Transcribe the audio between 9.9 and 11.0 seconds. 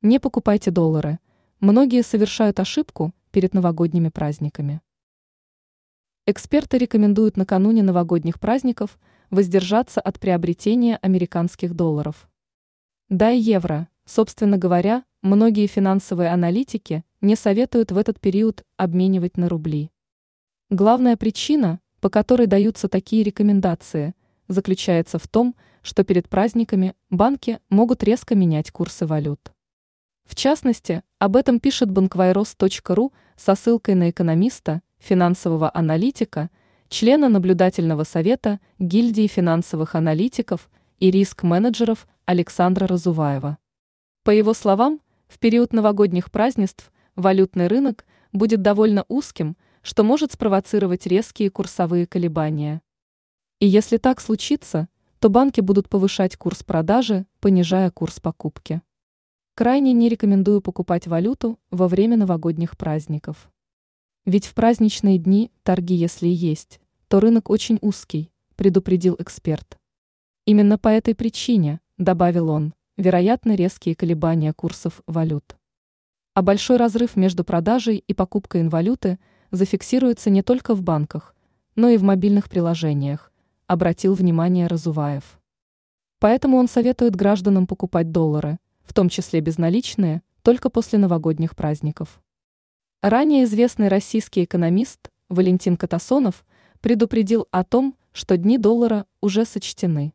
от приобретения